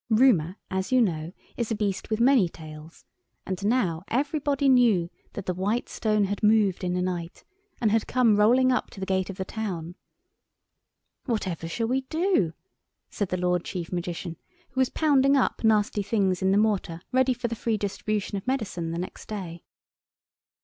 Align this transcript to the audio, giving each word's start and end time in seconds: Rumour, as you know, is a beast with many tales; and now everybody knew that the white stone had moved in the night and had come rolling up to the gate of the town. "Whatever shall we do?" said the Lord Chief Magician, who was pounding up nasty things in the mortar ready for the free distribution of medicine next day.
Rumour, 0.09 0.57
as 0.71 0.91
you 0.91 0.99
know, 0.99 1.31
is 1.57 1.69
a 1.69 1.75
beast 1.75 2.09
with 2.09 2.19
many 2.19 2.49
tales; 2.49 3.05
and 3.45 3.63
now 3.63 4.01
everybody 4.07 4.67
knew 4.67 5.11
that 5.33 5.45
the 5.45 5.53
white 5.53 5.89
stone 5.89 6.23
had 6.23 6.41
moved 6.41 6.83
in 6.83 6.95
the 6.95 7.03
night 7.03 7.43
and 7.79 7.91
had 7.91 8.07
come 8.07 8.35
rolling 8.35 8.71
up 8.71 8.89
to 8.89 8.99
the 8.99 9.05
gate 9.05 9.29
of 9.29 9.37
the 9.37 9.45
town. 9.45 9.93
"Whatever 11.27 11.67
shall 11.67 11.87
we 11.87 12.01
do?" 12.09 12.53
said 13.11 13.29
the 13.29 13.37
Lord 13.37 13.63
Chief 13.63 13.91
Magician, 13.91 14.37
who 14.71 14.81
was 14.81 14.89
pounding 14.89 15.37
up 15.37 15.63
nasty 15.63 16.01
things 16.01 16.41
in 16.41 16.49
the 16.49 16.57
mortar 16.57 17.01
ready 17.11 17.35
for 17.35 17.47
the 17.47 17.53
free 17.53 17.77
distribution 17.77 18.39
of 18.39 18.47
medicine 18.47 18.89
next 18.89 19.27
day. 19.27 19.61